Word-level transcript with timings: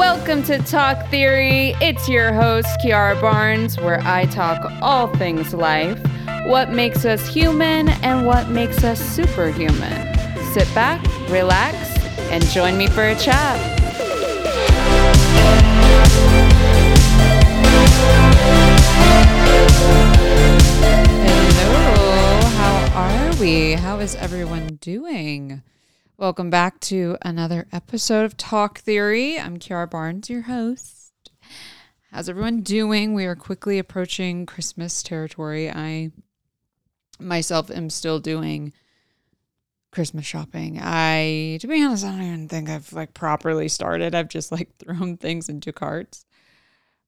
Welcome 0.00 0.42
to 0.44 0.58
Talk 0.60 1.08
Theory. 1.08 1.74
It's 1.82 2.08
your 2.08 2.32
host, 2.32 2.66
Kiara 2.82 3.20
Barnes, 3.20 3.78
where 3.78 4.00
I 4.00 4.24
talk 4.24 4.72
all 4.80 5.14
things 5.16 5.52
life, 5.52 6.00
what 6.46 6.70
makes 6.70 7.04
us 7.04 7.28
human, 7.28 7.90
and 8.02 8.26
what 8.26 8.48
makes 8.48 8.82
us 8.82 8.98
superhuman. 8.98 10.14
Sit 10.54 10.74
back, 10.74 11.04
relax, 11.28 11.76
and 12.30 12.42
join 12.46 12.78
me 12.78 12.86
for 12.86 13.08
a 13.08 13.14
chat. 13.14 13.58
Hello, 21.58 22.40
how 22.56 23.28
are 23.28 23.36
we? 23.36 23.72
How 23.72 23.98
is 23.98 24.14
everyone 24.14 24.78
doing? 24.80 25.62
Welcome 26.20 26.50
back 26.50 26.80
to 26.80 27.16
another 27.22 27.66
episode 27.72 28.26
of 28.26 28.36
Talk 28.36 28.80
Theory. 28.80 29.40
I'm 29.40 29.56
Kiara 29.58 29.88
Barnes, 29.88 30.28
your 30.28 30.42
host. 30.42 31.14
How's 32.12 32.28
everyone 32.28 32.60
doing? 32.60 33.14
We 33.14 33.24
are 33.24 33.34
quickly 33.34 33.78
approaching 33.78 34.44
Christmas 34.44 35.02
territory. 35.02 35.70
I 35.70 36.10
myself 37.18 37.70
am 37.70 37.88
still 37.88 38.20
doing 38.20 38.74
Christmas 39.92 40.26
shopping. 40.26 40.78
I, 40.78 41.56
to 41.62 41.66
be 41.66 41.82
honest, 41.82 42.04
I 42.04 42.10
don't 42.10 42.22
even 42.22 42.48
think 42.48 42.68
I've 42.68 42.92
like 42.92 43.14
properly 43.14 43.68
started. 43.68 44.14
I've 44.14 44.28
just 44.28 44.52
like 44.52 44.76
thrown 44.78 45.16
things 45.16 45.48
into 45.48 45.72
carts. 45.72 46.26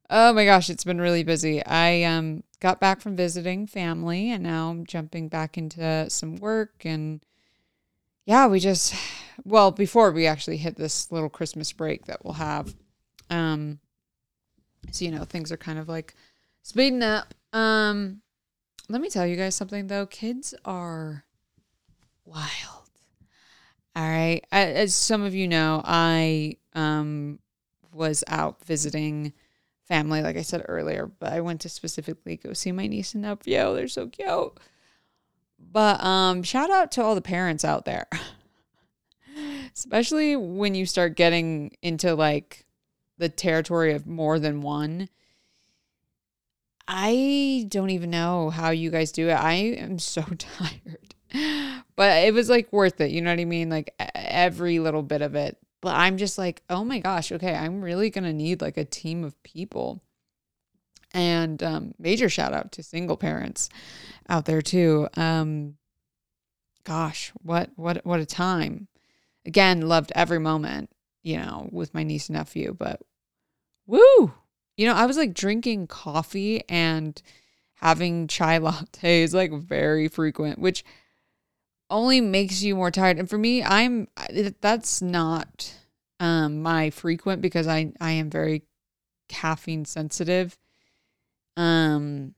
Oh 0.09 0.33
my 0.33 0.47
gosh, 0.47 0.71
it's 0.71 0.85
been 0.85 1.03
really 1.03 1.23
busy. 1.23 1.63
I 1.67 2.05
um 2.05 2.45
got 2.61 2.81
back 2.81 3.03
from 3.03 3.17
visiting 3.17 3.67
family 3.67 4.31
and 4.31 4.43
now 4.43 4.71
I'm 4.71 4.87
jumping 4.87 5.29
back 5.29 5.59
into 5.59 6.09
some 6.09 6.37
work 6.37 6.87
and 6.87 7.21
yeah, 8.25 8.47
we 8.47 8.61
just 8.61 8.95
well, 9.45 9.71
before 9.71 10.13
we 10.13 10.27
actually 10.27 10.59
hit 10.59 10.77
this 10.77 11.11
little 11.11 11.29
Christmas 11.31 11.73
break 11.73 12.07
that 12.07 12.25
we'll 12.25 12.35
have. 12.35 12.75
Um 13.31 13.81
so 14.91 15.05
you 15.05 15.11
know, 15.11 15.25
things 15.25 15.53
are 15.53 15.57
kind 15.57 15.79
of 15.79 15.89
like 15.89 16.15
speeding 16.63 17.03
up. 17.03 17.35
Um 17.53 18.21
let 18.89 19.01
me 19.01 19.09
tell 19.09 19.27
you 19.27 19.37
guys 19.37 19.55
something 19.55 19.87
though. 19.87 20.07
Kids 20.07 20.55
are 20.65 21.25
wild. 22.25 22.91
All 23.95 24.09
right. 24.09 24.45
As 24.51 24.95
some 24.95 25.23
of 25.23 25.35
you 25.35 25.49
know, 25.49 25.83
I 25.85 26.57
um 26.75 27.39
was 27.93 28.25
out 28.29 28.65
visiting 28.65 29.33
family, 29.87 30.23
like 30.23 30.37
I 30.37 30.43
said 30.43 30.65
earlier, 30.69 31.11
but 31.19 31.33
I 31.33 31.41
went 31.41 31.61
to 31.63 31.69
specifically 31.69 32.37
go 32.37 32.53
see 32.55 32.73
my 32.73 32.87
niece 32.87 33.13
and 33.15 33.23
nephew. 33.23 33.75
They're 33.75 33.89
so 33.89 34.07
cute. 34.07 34.59
But 35.71 36.03
um, 36.03 36.43
shout 36.43 36.71
out 36.71 36.93
to 36.93 37.03
all 37.03 37.15
the 37.15 37.23
parents 37.23 37.65
out 37.65 37.85
there, 37.85 38.07
especially 39.75 40.37
when 40.37 40.75
you 40.75 40.87
start 40.87 41.17
getting 41.17 41.77
into 41.83 42.15
like 42.15 42.67
the 43.19 43.29
territory 43.29 43.95
of 43.95 44.07
more 44.07 44.39
than 44.39 44.61
one. 44.61 45.09
I 46.89 47.67
don't 47.69 47.91
even 47.91 48.11
know 48.11 48.51
how 48.51 48.71
you 48.71 48.91
guys 48.91 49.13
do 49.13 49.29
it. 49.29 49.35
I 49.35 49.53
am 49.53 49.99
so 49.99 50.23
tired, 50.39 51.15
but 51.97 52.25
it 52.25 52.35
was 52.35 52.51
like 52.51 52.73
worth 52.73 53.01
it. 53.01 53.13
You 53.13 53.23
know 53.23 53.31
what 53.31 53.41
I 53.41 53.45
mean? 53.45 53.71
Like 53.71 53.95
every 54.15 54.79
little 54.79 55.03
bit 55.03 55.23
of 55.23 55.35
it 55.35 55.57
but 55.83 55.97
I'm 55.97 56.17
just 56.17 56.39
like, 56.39 56.63
oh 56.71 56.85
my 56.85 57.01
gosh, 57.01 57.33
okay, 57.33 57.55
I'm 57.55 57.83
really 57.83 58.09
gonna 58.09 58.33
need 58.33 58.63
like 58.63 58.79
a 58.79 58.85
team 58.85 59.25
of 59.25 59.41
people. 59.43 60.01
And 61.15 61.63
um, 61.63 61.95
major 61.99 62.29
shout 62.29 62.53
out 62.53 62.73
to 62.73 62.83
single 62.83 63.17
parents 63.17 63.69
out 64.29 64.47
there 64.47 64.63
too. 64.63 65.09
Um, 65.15 65.77
gosh, 66.85 67.33
what 67.43 67.71
what 67.77 68.05
what 68.05 68.21
a 68.21 68.27
time! 68.27 68.89
Again, 69.45 69.83
loved 69.83 70.13
every 70.15 70.39
moment, 70.39 70.91
you 71.23 71.37
know, 71.37 71.69
with 71.71 71.93
my 71.95 72.03
niece 72.03 72.29
and 72.29 72.37
nephew. 72.37 72.75
But 72.79 73.01
woo, 73.87 74.33
you 74.77 74.87
know, 74.87 74.95
I 74.95 75.07
was 75.07 75.17
like 75.17 75.35
drinking 75.35 75.89
coffee 75.89 76.63
and 76.69 77.21
having 77.75 78.29
chai 78.29 78.59
lattes 78.61 79.35
like 79.35 79.53
very 79.53 80.09
frequent, 80.09 80.59
which 80.59 80.85
only 81.91 82.21
makes 82.21 82.63
you 82.63 82.75
more 82.75 82.91
tired. 82.91 83.19
And 83.19 83.29
for 83.29 83.39
me, 83.39 83.63
I'm 83.63 84.09
that's 84.61 85.03
not 85.03 85.75
um 86.21 86.63
my 86.63 86.91
frequent 86.91 87.43
because 87.43 87.67
I 87.67 87.93
I 88.01 88.13
am 88.13 88.31
very 88.31 88.63
caffeine 89.29 89.85
sensitive. 89.85 90.59
Um 91.57 92.35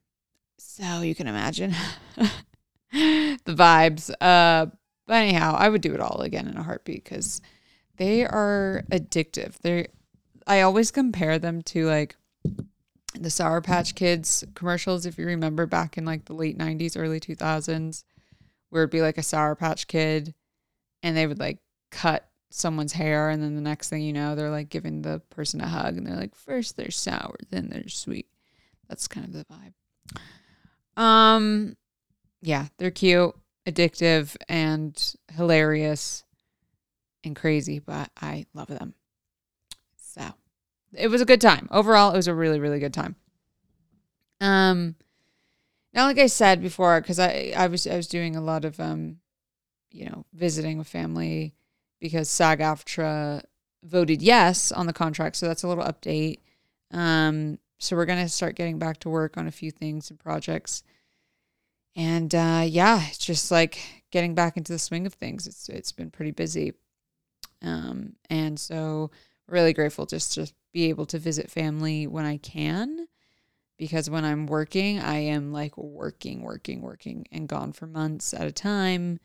so 0.58 1.00
you 1.02 1.14
can 1.14 1.26
imagine 1.26 1.74
the 2.92 3.38
vibes. 3.46 4.10
Uh 4.20 4.66
but 5.06 5.14
anyhow, 5.14 5.54
I 5.58 5.68
would 5.68 5.82
do 5.82 5.94
it 5.94 6.00
all 6.00 6.22
again 6.22 6.48
in 6.48 6.56
a 6.56 6.62
heartbeat 6.62 7.04
cuz 7.04 7.40
they 7.96 8.24
are 8.24 8.84
addictive. 8.90 9.58
They 9.58 9.88
I 10.46 10.60
always 10.60 10.90
compare 10.90 11.38
them 11.38 11.62
to 11.62 11.86
like 11.86 12.16
the 13.14 13.30
Sour 13.30 13.60
Patch 13.60 13.94
Kids 13.94 14.44
commercials 14.54 15.06
if 15.06 15.18
you 15.18 15.26
remember 15.26 15.66
back 15.66 15.96
in 15.96 16.04
like 16.04 16.24
the 16.24 16.34
late 16.34 16.58
90s, 16.58 16.96
early 16.98 17.20
2000s 17.20 18.04
where 18.70 18.82
it'd 18.82 18.90
be 18.90 19.02
like 19.02 19.18
a 19.18 19.22
Sour 19.22 19.54
Patch 19.54 19.86
Kid 19.86 20.34
and 21.04 21.16
they 21.16 21.26
would 21.26 21.38
like 21.38 21.58
cut 21.90 22.28
someone's 22.50 22.92
hair 22.92 23.30
and 23.30 23.42
then 23.42 23.54
the 23.54 23.60
next 23.60 23.88
thing 23.88 24.02
you 24.02 24.12
know 24.12 24.34
they're 24.34 24.50
like 24.50 24.68
giving 24.68 25.02
the 25.02 25.20
person 25.30 25.60
a 25.60 25.66
hug 25.66 25.96
and 25.96 26.06
they're 26.06 26.16
like 26.16 26.34
first 26.36 26.76
they're 26.76 26.90
sour 26.90 27.36
then 27.50 27.68
they're 27.68 27.88
sweet 27.88 28.28
that's 28.88 29.08
kind 29.08 29.26
of 29.26 29.32
the 29.32 29.46
vibe. 30.96 31.00
Um 31.02 31.76
yeah 32.42 32.66
they're 32.78 32.90
cute 32.90 33.34
addictive 33.66 34.36
and 34.48 35.14
hilarious 35.34 36.24
and 37.24 37.34
crazy 37.34 37.78
but 37.78 38.10
i 38.20 38.46
love 38.54 38.68
them. 38.68 38.94
So 39.96 40.22
it 40.92 41.08
was 41.08 41.20
a 41.20 41.26
good 41.26 41.40
time. 41.40 41.68
Overall 41.70 42.12
it 42.12 42.16
was 42.16 42.28
a 42.28 42.34
really 42.34 42.60
really 42.60 42.78
good 42.80 42.94
time. 42.94 43.16
Um 44.40 44.96
now, 45.94 46.06
like 46.06 46.18
I 46.18 46.26
said 46.26 46.60
before, 46.60 47.00
because 47.00 47.20
I, 47.20 47.52
I 47.56 47.68
was 47.68 47.86
I 47.86 47.96
was 47.96 48.08
doing 48.08 48.34
a 48.34 48.40
lot 48.40 48.64
of 48.64 48.80
um, 48.80 49.18
you 49.92 50.06
know, 50.06 50.26
visiting 50.32 50.76
with 50.76 50.88
family 50.88 51.54
because 52.00 52.28
SAG-AFTRA 52.28 53.44
voted 53.84 54.20
yes 54.20 54.72
on 54.72 54.86
the 54.86 54.92
contract, 54.92 55.36
so 55.36 55.46
that's 55.46 55.62
a 55.62 55.68
little 55.68 55.84
update. 55.84 56.40
Um, 56.90 57.58
so 57.78 57.96
we're 57.96 58.06
gonna 58.06 58.28
start 58.28 58.56
getting 58.56 58.78
back 58.78 58.98
to 59.00 59.08
work 59.08 59.36
on 59.36 59.46
a 59.46 59.52
few 59.52 59.70
things 59.70 60.10
and 60.10 60.18
projects, 60.18 60.82
and 61.96 62.34
uh, 62.34 62.64
yeah, 62.66 63.06
it's 63.08 63.18
just 63.18 63.50
like 63.50 64.04
getting 64.10 64.34
back 64.34 64.56
into 64.56 64.72
the 64.72 64.78
swing 64.78 65.06
of 65.06 65.14
things. 65.14 65.46
It's 65.46 65.68
it's 65.68 65.92
been 65.92 66.10
pretty 66.10 66.32
busy, 66.32 66.72
um, 67.62 68.14
and 68.30 68.58
so 68.58 69.10
really 69.48 69.72
grateful 69.72 70.06
just 70.06 70.34
to 70.34 70.50
be 70.72 70.88
able 70.88 71.06
to 71.06 71.18
visit 71.18 71.50
family 71.50 72.06
when 72.06 72.24
I 72.24 72.38
can 72.38 73.06
because 73.76 74.08
when 74.08 74.24
I'm 74.24 74.46
working, 74.46 75.00
I 75.00 75.16
am 75.16 75.52
like 75.52 75.76
working, 75.76 76.42
working, 76.42 76.80
working 76.80 77.26
and 77.32 77.48
gone 77.48 77.72
for 77.72 77.86
months 77.86 78.32
at 78.32 78.46
a 78.46 78.52
time. 78.52 79.18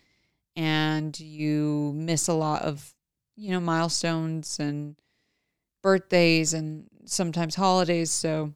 And 0.55 1.17
you 1.19 1.93
miss 1.95 2.27
a 2.27 2.33
lot 2.33 2.63
of, 2.63 2.93
you 3.35 3.51
know, 3.51 3.59
milestones 3.59 4.59
and 4.59 4.95
birthdays 5.81 6.53
and 6.53 6.89
sometimes 7.12 7.56
holidays. 7.56 8.12
So 8.12 8.53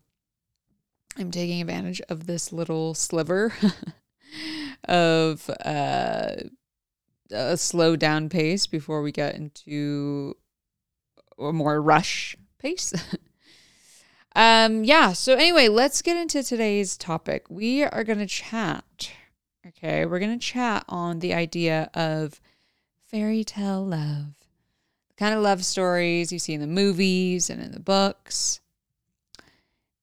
I'm 1.17 1.31
taking 1.31 1.61
advantage 1.61 2.01
of 2.09 2.27
this 2.27 2.51
little 2.51 2.93
sliver 2.93 3.53
of 4.85 5.49
uh, 5.65 6.35
a 7.31 7.57
slow 7.57 7.95
down 7.95 8.29
pace 8.29 8.67
before 8.67 9.01
we 9.01 9.11
get 9.11 9.35
into 9.35 10.35
a 11.39 11.53
more 11.53 11.81
rush 11.81 12.35
pace. 12.59 12.93
Um, 14.35 14.83
yeah. 14.83 15.13
So 15.13 15.35
anyway, 15.35 15.67
let's 15.67 16.01
get 16.01 16.17
into 16.17 16.43
today's 16.43 16.97
topic. 16.97 17.45
We 17.49 17.83
are 17.83 18.03
going 18.03 18.19
to 18.19 18.25
chat. 18.25 19.11
Okay. 19.65 20.05
We're 20.05 20.19
going 20.19 20.37
to 20.37 20.45
chat 20.45 20.85
on 20.89 21.19
the 21.19 21.33
idea 21.33 21.89
of 21.93 22.41
fairy 23.05 23.43
tale 23.43 23.85
love, 23.85 24.35
kind 25.17 25.33
of 25.33 25.41
love 25.41 25.63
stories 25.63 26.31
you 26.31 26.39
see 26.39 26.53
in 26.53 26.61
the 26.61 26.67
movies 26.67 27.49
and 27.49 27.61
in 27.61 27.71
the 27.71 27.79
books. 27.79 28.61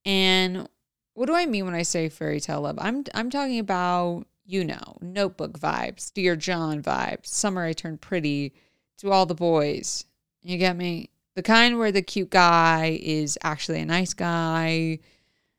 And 0.05 0.69
what 1.14 1.26
do 1.26 1.34
I 1.34 1.46
mean 1.46 1.64
when 1.64 1.75
I 1.75 1.82
say 1.82 2.08
fairy 2.08 2.40
tale 2.40 2.62
love? 2.62 2.79
I'm, 2.81 3.05
I'm 3.14 3.31
talking 3.31 3.58
about, 3.58 4.26
you 4.46 4.64
know, 4.64 4.96
notebook 5.00 5.58
vibes, 5.58 6.12
Dear 6.12 6.37
John 6.37 6.82
vibes, 6.82 7.26
Summer 7.26 7.64
I 7.64 7.73
Turned 7.73 8.00
Pretty 8.00 8.55
to 8.99 9.11
all 9.11 9.26
the 9.26 9.34
boys. 9.34 10.05
You 10.43 10.58
get 10.58 10.76
me? 10.76 11.11
The 11.34 11.43
kind 11.43 11.79
where 11.79 11.93
the 11.93 12.02
cute 12.02 12.31
guy 12.31 12.99
is 13.02 13.38
actually 13.43 13.81
a 13.81 13.87
nice 13.87 14.14
guy, 14.14 14.99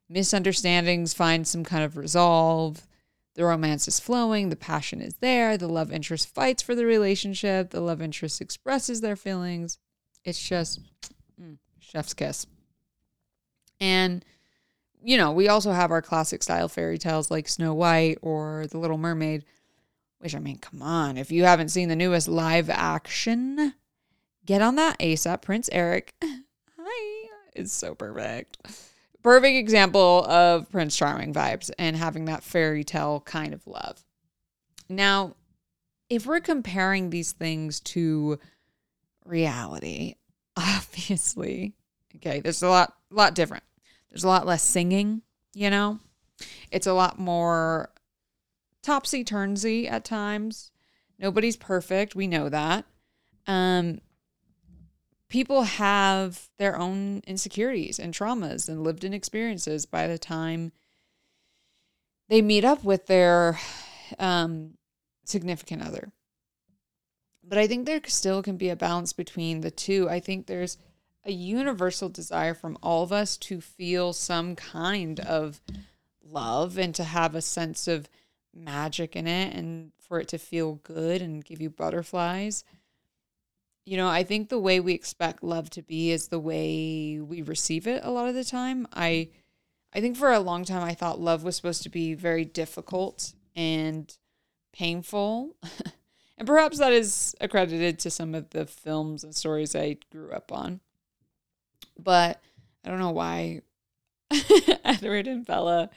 misunderstandings 0.09 1.13
find 1.13 1.47
some 1.47 1.63
kind 1.63 1.83
of 1.83 1.97
resolve, 1.97 2.85
the 3.41 3.47
romance 3.47 3.87
is 3.87 3.99
flowing, 3.99 4.49
the 4.49 4.55
passion 4.55 5.01
is 5.01 5.15
there, 5.15 5.57
the 5.57 5.67
love 5.67 5.91
interest 5.91 6.33
fights 6.33 6.61
for 6.61 6.75
the 6.75 6.85
relationship, 6.85 7.71
the 7.71 7.81
love 7.81 8.01
interest 8.01 8.39
expresses 8.39 9.01
their 9.01 9.15
feelings. 9.15 9.79
It's 10.23 10.41
just 10.41 10.79
mm, 11.41 11.57
chef's 11.79 12.13
kiss. 12.13 12.45
And 13.79 14.23
you 15.03 15.17
know, 15.17 15.31
we 15.31 15.47
also 15.47 15.71
have 15.71 15.89
our 15.89 16.03
classic 16.03 16.43
style 16.43 16.67
fairy 16.67 16.99
tales 16.99 17.31
like 17.31 17.47
Snow 17.47 17.73
White 17.73 18.19
or 18.21 18.67
The 18.69 18.77
Little 18.77 18.99
Mermaid, 18.99 19.43
which 20.19 20.35
I 20.35 20.39
mean, 20.39 20.59
come 20.59 20.83
on, 20.83 21.17
if 21.17 21.31
you 21.31 21.43
haven't 21.45 21.69
seen 21.69 21.89
the 21.89 21.95
newest 21.95 22.27
live 22.27 22.69
action 22.69 23.73
Get 24.45 24.61
on 24.61 24.75
that 24.75 24.97
ASAP, 24.99 25.41
Prince 25.41 25.69
Eric. 25.71 26.13
Hi. 26.23 27.29
it's 27.53 27.71
so 27.71 27.93
perfect. 27.93 28.57
Perfect 29.23 29.55
example 29.55 30.25
of 30.25 30.69
Prince 30.71 30.95
Charming 30.97 31.33
vibes 31.33 31.69
and 31.77 31.95
having 31.95 32.25
that 32.25 32.43
fairy 32.43 32.83
tale 32.83 33.21
kind 33.21 33.53
of 33.53 33.65
love. 33.67 34.03
Now, 34.89 35.35
if 36.09 36.25
we're 36.25 36.39
comparing 36.39 37.09
these 37.09 37.31
things 37.31 37.79
to 37.81 38.39
reality, 39.25 40.15
obviously, 40.57 41.73
okay, 42.15 42.39
there's 42.39 42.63
a 42.63 42.69
lot 42.69 42.93
lot 43.09 43.35
different. 43.35 43.63
There's 44.09 44.23
a 44.23 44.27
lot 44.27 44.45
less 44.45 44.63
singing, 44.63 45.21
you 45.53 45.69
know? 45.69 45.99
It's 46.71 46.87
a 46.87 46.93
lot 46.93 47.19
more 47.19 47.91
topsy 48.81 49.23
turnsy 49.23 49.87
at 49.87 50.03
times. 50.03 50.71
Nobody's 51.19 51.55
perfect. 51.55 52.15
We 52.15 52.27
know 52.27 52.49
that. 52.49 52.85
Um, 53.47 53.99
people 55.31 55.63
have 55.63 56.49
their 56.59 56.77
own 56.77 57.21
insecurities 57.25 57.99
and 57.99 58.13
traumas 58.13 58.67
and 58.67 58.83
lived 58.83 59.05
in 59.05 59.13
experiences 59.13 59.85
by 59.85 60.05
the 60.05 60.19
time 60.19 60.73
they 62.27 62.41
meet 62.41 62.65
up 62.65 62.83
with 62.83 63.07
their 63.07 63.57
um, 64.19 64.73
significant 65.23 65.81
other. 65.81 66.11
But 67.43 67.57
I 67.57 67.65
think 67.65 67.85
there 67.85 68.01
still 68.05 68.43
can 68.43 68.57
be 68.57 68.69
a 68.69 68.75
balance 68.75 69.13
between 69.13 69.61
the 69.61 69.71
two. 69.71 70.09
I 70.09 70.19
think 70.19 70.45
there's 70.45 70.77
a 71.23 71.31
universal 71.31 72.09
desire 72.09 72.53
from 72.53 72.77
all 72.83 73.03
of 73.03 73.13
us 73.13 73.37
to 73.37 73.61
feel 73.61 74.11
some 74.11 74.55
kind 74.57 75.21
of 75.21 75.61
love 76.21 76.77
and 76.77 76.93
to 76.95 77.05
have 77.05 77.35
a 77.35 77.41
sense 77.41 77.87
of 77.87 78.09
magic 78.53 79.15
in 79.15 79.27
it 79.27 79.55
and 79.55 79.93
for 79.97 80.19
it 80.19 80.27
to 80.27 80.37
feel 80.37 80.75
good 80.83 81.21
and 81.21 81.45
give 81.45 81.61
you 81.61 81.69
butterflies. 81.69 82.65
You 83.85 83.97
know, 83.97 84.07
I 84.07 84.23
think 84.23 84.49
the 84.49 84.59
way 84.59 84.79
we 84.79 84.93
expect 84.93 85.43
love 85.43 85.69
to 85.71 85.81
be 85.81 86.11
is 86.11 86.27
the 86.27 86.39
way 86.39 87.19
we 87.19 87.41
receive 87.41 87.87
it 87.87 88.03
a 88.03 88.11
lot 88.11 88.27
of 88.27 88.35
the 88.35 88.43
time. 88.43 88.87
I 88.93 89.29
I 89.93 89.99
think 89.99 90.15
for 90.15 90.31
a 90.31 90.39
long 90.39 90.63
time 90.63 90.83
I 90.83 90.93
thought 90.93 91.19
love 91.19 91.43
was 91.43 91.55
supposed 91.55 91.83
to 91.83 91.89
be 91.89 92.13
very 92.13 92.45
difficult 92.45 93.33
and 93.55 94.15
painful. 94.71 95.55
and 96.37 96.47
perhaps 96.47 96.77
that 96.77 96.93
is 96.93 97.35
accredited 97.41 97.99
to 97.99 98.09
some 98.09 98.33
of 98.35 98.51
the 98.51 98.65
films 98.65 99.23
and 99.23 99.35
stories 99.35 99.75
I 99.75 99.97
grew 100.11 100.31
up 100.31 100.51
on. 100.51 100.79
But 101.99 102.41
I 102.85 102.89
don't 102.89 102.99
know 102.99 103.11
why 103.11 103.61
Edward 104.85 105.27
and 105.27 105.45
Bella 105.45 105.89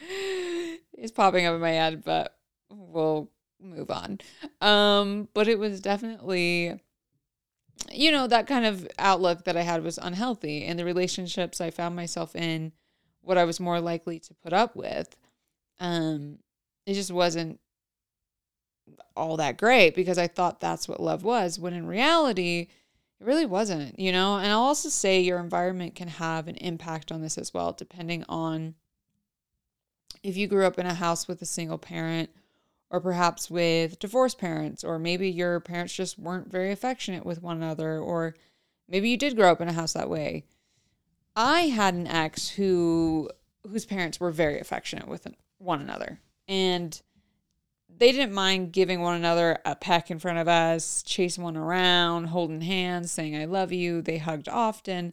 is 0.99 1.13
popping 1.13 1.47
up 1.47 1.55
in 1.55 1.61
my 1.61 1.71
head, 1.71 2.03
but 2.05 2.37
we'll 2.71 3.31
move 3.61 3.91
on. 3.91 4.19
Um, 4.61 5.29
but 5.35 5.49
it 5.49 5.59
was 5.59 5.81
definitely 5.81 6.81
you 7.97 8.11
know, 8.11 8.27
that 8.27 8.47
kind 8.47 8.65
of 8.65 8.87
outlook 8.99 9.45
that 9.45 9.57
I 9.57 9.63
had 9.63 9.83
was 9.83 9.99
unhealthy. 9.99 10.65
And 10.65 10.79
the 10.79 10.85
relationships 10.85 11.61
I 11.61 11.71
found 11.71 11.97
myself 11.97 12.35
in, 12.37 12.73
what 13.21 13.39
I 13.39 13.45
was 13.45 13.61
more 13.61 13.81
likely 13.81 14.19
to 14.21 14.35
put 14.35 14.53
up 14.53 14.77
with, 14.77 15.17
um, 15.81 16.39
it 16.87 16.95
just 16.95 17.11
wasn't 17.11 17.61
all 19.17 19.37
that 19.39 19.57
great 19.57 19.95
because 19.95 20.19
I 20.19 20.27
thought 20.27 20.61
that's 20.61 20.89
what 20.89 21.01
love 21.01 21.25
was, 21.25 21.59
when 21.59 21.73
in 21.73 21.87
reality, 21.87 22.69
it 23.21 23.27
really 23.27 23.47
wasn't, 23.47 23.99
you 23.99 24.13
know? 24.13 24.37
And 24.37 24.49
I'll 24.49 24.61
also 24.61 24.89
say 24.89 25.21
your 25.21 25.39
environment 25.39 25.95
can 25.95 26.09
have 26.09 26.49
an 26.49 26.57
impact 26.57 27.11
on 27.11 27.23
this 27.23 27.39
as 27.39 27.55
well, 27.55 27.73
depending 27.73 28.25
on 28.29 28.75
if 30.23 30.37
you 30.37 30.47
grew 30.47 30.67
up 30.67 30.79
in 30.79 30.87
a 30.87 30.95
house 30.95 31.29
with 31.29 31.41
a 31.43 31.47
single 31.47 31.79
parent 31.79 32.31
or 32.91 33.01
perhaps 33.01 33.51
with 33.51 33.99
divorced 33.99 34.39
parents, 34.39 34.85
or 34.85 34.99
maybe 34.99 35.29
your 35.29 35.61
parents 35.61 35.95
just 35.95 36.19
weren't 36.19 36.51
very 36.51 36.71
affectionate 36.71 37.27
with 37.27 37.43
one 37.43 37.57
another, 37.57 37.99
or 37.99 38.35
maybe 38.89 39.09
you 39.09 39.17
did 39.17 39.37
grow 39.37 39.53
up 39.53 39.61
in 39.61 39.69
a 39.69 39.73
house 39.73 39.95
that 39.95 40.11
way. 40.11 40.45
I 41.37 41.63
had 41.63 41.95
an 41.95 42.07
ex 42.07 42.51
who 42.51 43.31
whose 43.69 43.87
parents 43.87 44.21
were 44.21 44.31
very 44.31 44.61
affectionate 44.61 45.09
with 45.09 45.27
one 45.59 45.81
another, 45.81 46.21
and 46.47 47.01
they 47.97 48.13
didn't 48.13 48.33
mind 48.33 48.73
giving 48.73 49.01
one 49.01 49.17
another 49.17 49.59
a 49.65 49.75
peck 49.75 50.11
in 50.11 50.19
front 50.19 50.39
of 50.39 50.49
us, 50.49 51.03
chasing 51.03 51.43
one 51.43 51.57
around, 51.57 52.27
holding 52.27 52.61
hands, 52.61 53.11
saying 53.11 53.37
"I 53.37 53.47
love 53.47 53.73
you." 53.73 54.03
They 54.03 54.19
hugged 54.19 54.49
often. 54.49 55.13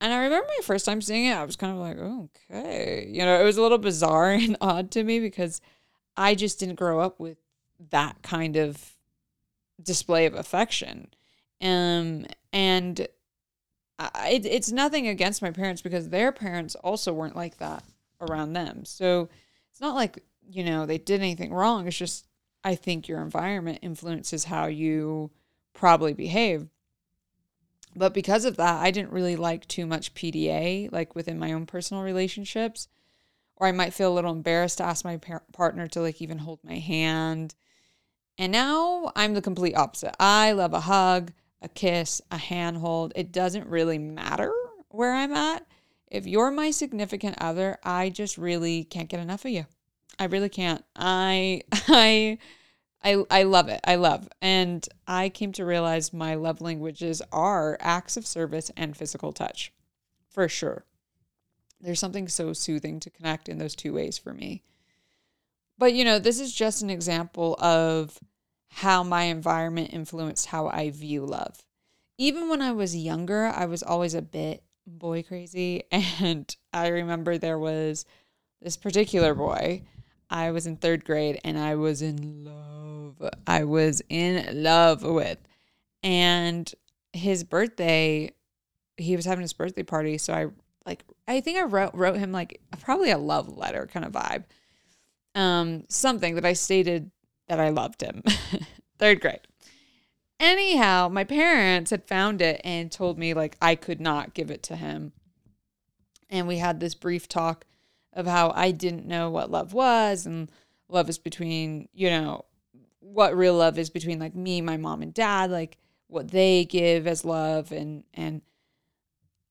And 0.00 0.12
I 0.12 0.22
remember 0.22 0.46
my 0.46 0.62
first 0.62 0.84
time 0.84 1.02
seeing 1.02 1.26
it, 1.26 1.34
I 1.34 1.44
was 1.44 1.56
kind 1.56 1.72
of 1.72 1.78
like, 1.78 1.98
okay. 1.98 3.08
You 3.10 3.24
know, 3.24 3.40
it 3.40 3.44
was 3.44 3.56
a 3.56 3.62
little 3.62 3.78
bizarre 3.78 4.30
and 4.32 4.56
odd 4.60 4.90
to 4.92 5.02
me 5.02 5.18
because 5.20 5.60
I 6.18 6.34
just 6.34 6.58
didn't 6.58 6.74
grow 6.74 7.00
up 7.00 7.20
with 7.20 7.38
that 7.90 8.20
kind 8.22 8.56
of 8.56 8.96
display 9.80 10.26
of 10.26 10.34
affection. 10.34 11.08
Um, 11.62 12.26
and 12.52 13.06
I, 14.00 14.30
it, 14.30 14.44
it's 14.44 14.72
nothing 14.72 15.06
against 15.06 15.42
my 15.42 15.52
parents 15.52 15.80
because 15.80 16.08
their 16.08 16.32
parents 16.32 16.74
also 16.74 17.12
weren't 17.12 17.36
like 17.36 17.58
that 17.58 17.84
around 18.20 18.52
them. 18.52 18.84
So 18.84 19.28
it's 19.70 19.80
not 19.80 19.94
like, 19.94 20.24
you 20.50 20.64
know, 20.64 20.86
they 20.86 20.98
did 20.98 21.20
anything 21.20 21.52
wrong. 21.52 21.86
It's 21.86 21.96
just, 21.96 22.26
I 22.64 22.74
think 22.74 23.06
your 23.06 23.22
environment 23.22 23.78
influences 23.82 24.44
how 24.44 24.66
you 24.66 25.30
probably 25.72 26.14
behave. 26.14 26.66
But 27.94 28.12
because 28.12 28.44
of 28.44 28.56
that, 28.56 28.82
I 28.82 28.90
didn't 28.90 29.12
really 29.12 29.36
like 29.36 29.68
too 29.68 29.86
much 29.86 30.14
PDA, 30.14 30.90
like 30.90 31.14
within 31.14 31.38
my 31.38 31.52
own 31.52 31.64
personal 31.64 32.02
relationships 32.02 32.88
or 33.58 33.66
I 33.66 33.72
might 33.72 33.92
feel 33.92 34.12
a 34.12 34.14
little 34.14 34.32
embarrassed 34.32 34.78
to 34.78 34.84
ask 34.84 35.04
my 35.04 35.16
par- 35.16 35.42
partner 35.52 35.86
to 35.88 36.00
like 36.00 36.22
even 36.22 36.38
hold 36.38 36.60
my 36.62 36.78
hand. 36.78 37.54
And 38.38 38.52
now 38.52 39.10
I'm 39.16 39.34
the 39.34 39.42
complete 39.42 39.74
opposite. 39.76 40.14
I 40.20 40.52
love 40.52 40.72
a 40.72 40.80
hug, 40.80 41.32
a 41.60 41.68
kiss, 41.68 42.22
a 42.30 42.38
handhold. 42.38 43.12
It 43.16 43.32
doesn't 43.32 43.66
really 43.66 43.98
matter 43.98 44.52
where 44.90 45.12
I'm 45.12 45.32
at. 45.32 45.66
If 46.06 46.26
you're 46.26 46.52
my 46.52 46.70
significant 46.70 47.36
other, 47.40 47.78
I 47.82 48.10
just 48.10 48.38
really 48.38 48.84
can't 48.84 49.08
get 49.08 49.20
enough 49.20 49.44
of 49.44 49.50
you. 49.50 49.66
I 50.18 50.24
really 50.24 50.48
can't. 50.48 50.84
I 50.94 51.62
I 51.72 52.38
I 53.02 53.24
I 53.30 53.42
love 53.42 53.68
it. 53.68 53.80
I 53.84 53.96
love. 53.96 54.28
And 54.40 54.88
I 55.06 55.28
came 55.28 55.52
to 55.52 55.64
realize 55.64 56.12
my 56.12 56.34
love 56.36 56.60
languages 56.60 57.20
are 57.32 57.76
acts 57.80 58.16
of 58.16 58.26
service 58.26 58.70
and 58.76 58.96
physical 58.96 59.32
touch. 59.32 59.72
For 60.28 60.48
sure. 60.48 60.84
There's 61.80 62.00
something 62.00 62.28
so 62.28 62.52
soothing 62.52 63.00
to 63.00 63.10
connect 63.10 63.48
in 63.48 63.58
those 63.58 63.76
two 63.76 63.92
ways 63.94 64.18
for 64.18 64.32
me. 64.32 64.62
But, 65.78 65.94
you 65.94 66.04
know, 66.04 66.18
this 66.18 66.40
is 66.40 66.52
just 66.52 66.82
an 66.82 66.90
example 66.90 67.56
of 67.60 68.18
how 68.70 69.02
my 69.02 69.24
environment 69.24 69.90
influenced 69.92 70.46
how 70.46 70.68
I 70.68 70.90
view 70.90 71.24
love. 71.24 71.64
Even 72.18 72.48
when 72.48 72.60
I 72.60 72.72
was 72.72 72.96
younger, 72.96 73.46
I 73.46 73.66
was 73.66 73.82
always 73.82 74.14
a 74.14 74.22
bit 74.22 74.62
boy 74.86 75.22
crazy. 75.22 75.84
And 76.20 76.54
I 76.72 76.88
remember 76.88 77.38
there 77.38 77.58
was 77.58 78.04
this 78.60 78.76
particular 78.76 79.34
boy. 79.34 79.82
I 80.30 80.50
was 80.50 80.66
in 80.66 80.76
third 80.76 81.04
grade 81.04 81.40
and 81.44 81.58
I 81.58 81.76
was 81.76 82.02
in 82.02 82.44
love. 82.44 83.30
I 83.46 83.64
was 83.64 84.02
in 84.08 84.62
love 84.62 85.02
with. 85.02 85.38
And 86.02 86.70
his 87.12 87.44
birthday, 87.44 88.32
he 88.96 89.16
was 89.16 89.24
having 89.24 89.42
his 89.42 89.52
birthday 89.52 89.82
party. 89.82 90.18
So 90.18 90.34
I 90.34 90.46
like 90.84 91.04
I 91.28 91.40
think 91.40 91.58
I 91.58 91.64
wrote 91.64 91.94
wrote 91.94 92.16
him 92.16 92.32
like 92.32 92.60
probably 92.80 93.10
a 93.10 93.18
love 93.18 93.56
letter 93.56 93.86
kind 93.86 94.06
of 94.06 94.12
vibe. 94.12 94.44
Um, 95.34 95.84
something 95.88 96.34
that 96.34 96.46
I 96.46 96.54
stated 96.54 97.10
that 97.48 97.60
I 97.60 97.68
loved 97.68 98.00
him. 98.00 98.22
Third 98.98 99.20
grade. 99.20 99.40
Anyhow, 100.40 101.08
my 101.08 101.24
parents 101.24 101.90
had 101.90 102.08
found 102.08 102.40
it 102.40 102.60
and 102.64 102.90
told 102.90 103.18
me 103.18 103.34
like 103.34 103.56
I 103.60 103.74
could 103.74 104.00
not 104.00 104.34
give 104.34 104.50
it 104.50 104.62
to 104.64 104.76
him. 104.76 105.12
And 106.30 106.48
we 106.48 106.58
had 106.58 106.80
this 106.80 106.94
brief 106.94 107.28
talk 107.28 107.66
of 108.12 108.26
how 108.26 108.52
I 108.54 108.70
didn't 108.70 109.06
know 109.06 109.30
what 109.30 109.50
love 109.50 109.72
was 109.72 110.26
and 110.26 110.50
love 110.88 111.08
is 111.08 111.18
between, 111.18 111.88
you 111.92 112.10
know, 112.10 112.46
what 113.00 113.36
real 113.36 113.54
love 113.54 113.78
is 113.78 113.90
between 113.90 114.18
like 114.18 114.34
me, 114.34 114.60
my 114.60 114.76
mom 114.76 115.02
and 115.02 115.12
dad, 115.12 115.50
like 115.50 115.76
what 116.06 116.30
they 116.30 116.64
give 116.64 117.06
as 117.06 117.24
love 117.24 117.70
and 117.70 118.04
and 118.14 118.42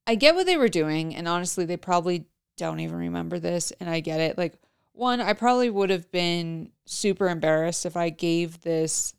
I 0.08 0.16
get 0.16 0.36
what 0.36 0.46
they 0.46 0.58
were 0.58 0.70
doing, 0.70 1.14
and 1.16 1.28
honestly, 1.28 1.66
they 1.66 1.78
probably 1.78 2.26
don't 2.56 2.80
even 2.80 2.96
remember 2.96 3.40
this, 3.40 3.72
and 3.80 3.90
I 3.90 4.00
get 4.00 4.22
it. 4.22 4.38
Like, 4.38 4.54
one, 4.94 5.20
I 5.20 5.34
probably 5.34 5.70
would 5.70 5.90
have 5.90 6.10
been 6.12 6.72
super 6.86 7.28
embarrassed 7.28 7.86
if 7.86 7.98
I 7.98 8.10
gave 8.10 8.62
this 8.62 9.14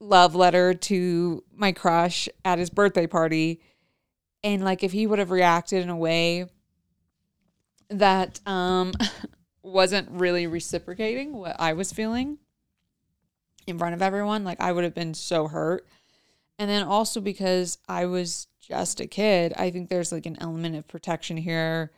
love 0.00 0.34
letter 0.34 0.74
to 0.74 1.44
my 1.54 1.72
crush 1.72 2.28
at 2.44 2.58
his 2.58 2.68
birthday 2.68 3.06
party, 3.06 3.60
and 4.42 4.64
like 4.64 4.82
if 4.82 4.92
he 4.92 5.06
would 5.06 5.18
have 5.18 5.30
reacted 5.30 5.82
in 5.82 5.88
a 5.88 5.96
way 5.96 6.46
that 7.88 8.40
um 8.46 8.92
wasn't 9.62 10.08
really 10.10 10.46
reciprocating 10.46 11.32
what 11.32 11.56
I 11.58 11.72
was 11.72 11.92
feeling 11.92 12.38
in 13.66 13.78
front 13.78 13.94
of 13.94 14.02
everyone, 14.02 14.44
like 14.44 14.60
I 14.60 14.72
would 14.72 14.84
have 14.84 14.94
been 14.94 15.14
so 15.14 15.48
hurt. 15.48 15.86
And 16.58 16.70
then 16.70 16.84
also 16.84 17.20
because 17.20 17.78
I 17.88 18.06
was 18.06 18.46
just 18.68 19.00
a 19.00 19.06
kid, 19.06 19.52
I 19.56 19.70
think 19.70 19.88
there's 19.88 20.12
like 20.12 20.26
an 20.26 20.38
element 20.40 20.76
of 20.76 20.88
protection 20.88 21.36
here 21.36 21.92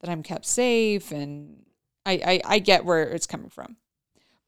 that 0.00 0.10
I'm 0.10 0.22
kept 0.22 0.46
safe 0.46 1.10
and 1.12 1.64
I, 2.04 2.12
I, 2.12 2.54
I 2.54 2.58
get 2.58 2.84
where 2.84 3.02
it's 3.02 3.26
coming 3.26 3.50
from. 3.50 3.76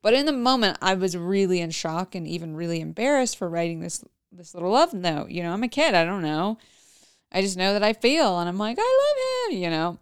But 0.00 0.14
in 0.14 0.26
the 0.26 0.32
moment 0.32 0.78
I 0.80 0.94
was 0.94 1.16
really 1.16 1.60
in 1.60 1.70
shock 1.70 2.14
and 2.14 2.26
even 2.26 2.56
really 2.56 2.80
embarrassed 2.80 3.36
for 3.36 3.48
writing 3.48 3.80
this 3.80 4.04
this 4.30 4.54
little 4.54 4.70
love 4.70 4.92
note. 4.92 5.30
You 5.30 5.42
know, 5.42 5.52
I'm 5.52 5.62
a 5.62 5.68
kid, 5.68 5.94
I 5.94 6.04
don't 6.04 6.22
know. 6.22 6.58
I 7.32 7.40
just 7.42 7.56
know 7.56 7.72
that 7.72 7.82
I 7.82 7.92
feel 7.92 8.38
and 8.38 8.48
I'm 8.48 8.58
like, 8.58 8.78
I 8.78 9.46
love 9.48 9.52
him, 9.52 9.62
you 9.62 9.70
know? 9.70 9.98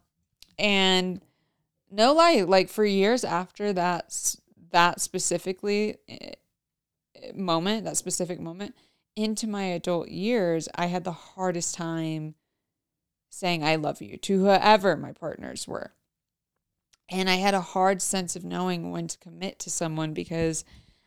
And 0.58 1.20
no 1.90 2.12
lie, 2.12 2.44
like 2.46 2.68
for 2.68 2.84
years 2.84 3.24
after 3.24 3.72
that, 3.72 4.36
that 4.70 5.00
specifically 5.00 5.96
eh, 6.08 6.32
moment, 7.34 7.84
that 7.84 7.96
specific 7.96 8.40
moment, 8.40 8.74
into 9.16 9.48
my 9.48 9.64
adult 9.64 10.08
years, 10.08 10.68
I 10.74 10.86
had 10.86 11.04
the 11.04 11.12
hardest 11.12 11.74
time 11.74 12.34
saying 13.30 13.64
I 13.64 13.76
love 13.76 14.00
you 14.00 14.16
to 14.18 14.40
whoever 14.40 14.96
my 14.96 15.12
partners 15.12 15.66
were. 15.66 15.94
And 17.08 17.30
I 17.30 17.36
had 17.36 17.54
a 17.54 17.60
hard 17.60 18.02
sense 18.02 18.36
of 18.36 18.44
knowing 18.44 18.90
when 18.90 19.08
to 19.08 19.18
commit 19.18 19.58
to 19.60 19.70
someone 19.70 20.12
because 20.12 20.64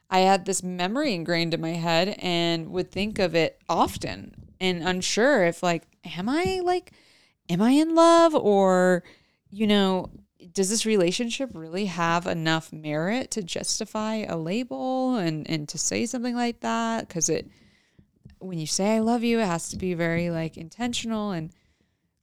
I 0.10 0.20
had 0.20 0.46
this 0.46 0.63
memory 0.63 1.13
ingrained 1.13 1.54
in 1.54 1.62
my 1.62 1.74
head 1.74 2.16
and 2.20 2.70
would 2.70 2.92
think 2.92 3.20
of 3.20 3.36
it 3.36 3.62
often 3.70 4.54
and 4.60 4.82
unsure 4.82 5.46
if 5.46 5.62
like 5.62 5.84
am 6.18 6.28
I 6.28 6.62
like 6.63 6.92
am 7.50 7.62
I 7.62 7.72
in 7.72 7.96
love 7.96 8.34
or 8.34 9.04
you 9.51 9.68
know 9.68 10.10
does 10.51 10.70
this 10.70 10.86
relationship 10.86 11.51
really 11.54 11.86
have 11.86 12.25
enough 12.25 12.74
merit 12.74 13.30
to 13.32 13.44
justify 13.44 14.16
a 14.16 14.36
label 14.36 15.16
and 15.16 15.48
and 15.50 15.70
to 15.70 15.78
say 15.78 16.06
something 16.06 16.36
like 16.36 16.62
that 16.62 17.08
cuz 17.08 17.30
it 17.30 17.50
when 18.39 18.58
you 18.58 18.67
say 18.67 18.96
I 18.96 19.00
love 19.00 19.24
you 19.24 19.39
it 19.39 19.46
has 19.46 19.69
to 19.69 19.77
be 19.77 19.93
very 19.93 20.29
like 20.29 20.58
intentional 20.58 21.31
and 21.31 21.51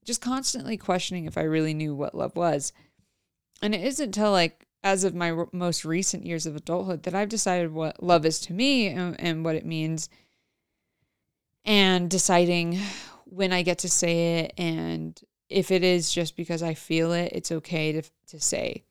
just 0.04 0.20
constantly 0.20 0.76
questioning 0.76 1.26
if 1.26 1.36
I 1.36 1.42
really 1.42 1.74
knew 1.74 1.94
what 1.94 2.14
love 2.14 2.36
was 2.36 2.72
and 3.62 3.74
it 3.74 3.82
isn't 3.82 4.06
until 4.06 4.32
like 4.32 4.66
as 4.82 5.04
of 5.04 5.14
my 5.14 5.30
r- 5.30 5.48
most 5.52 5.84
recent 5.84 6.24
years 6.24 6.46
of 6.46 6.54
adulthood 6.54 7.02
that 7.04 7.14
I've 7.14 7.28
decided 7.28 7.72
what 7.72 8.02
love 8.02 8.24
is 8.24 8.40
to 8.40 8.52
me 8.52 8.88
and, 8.88 9.20
and 9.20 9.44
what 9.44 9.56
it 9.56 9.66
means 9.66 10.08
and 11.64 12.08
deciding 12.08 12.78
when 13.24 13.52
I 13.52 13.62
get 13.62 13.78
to 13.78 13.88
say 13.88 14.38
it 14.38 14.54
and 14.56 15.20
if 15.48 15.70
it 15.70 15.82
is 15.84 16.12
just 16.12 16.36
because 16.36 16.62
I 16.62 16.74
feel 16.74 17.12
it, 17.12 17.32
it's 17.32 17.52
okay 17.52 17.92
to 17.92 18.02
to 18.28 18.40
say. 18.40 18.84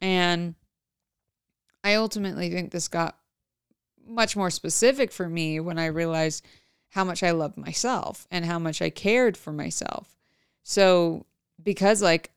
And 0.00 0.54
I 1.82 1.94
ultimately 1.94 2.50
think 2.50 2.72
this 2.72 2.88
got 2.88 3.16
much 4.06 4.36
more 4.36 4.50
specific 4.50 5.12
for 5.12 5.28
me 5.28 5.60
when 5.60 5.78
I 5.78 5.86
realized 5.86 6.44
how 6.90 7.04
much 7.04 7.22
I 7.22 7.32
loved 7.32 7.56
myself 7.56 8.26
and 8.30 8.44
how 8.44 8.58
much 8.58 8.80
I 8.80 8.90
cared 8.90 9.36
for 9.36 9.52
myself. 9.52 10.14
So 10.62 11.26
because 11.62 12.02
like 12.02 12.30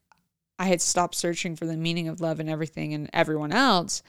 I 0.60 0.66
had 0.66 0.82
stopped 0.82 1.16
searching 1.16 1.56
for 1.56 1.66
the 1.66 1.78
meaning 1.78 2.08
of 2.08 2.22
love 2.22 2.40
and 2.40 2.50
everything 2.50 2.94
and 2.94 3.10
everyone 3.14 3.52
else, 3.52 4.02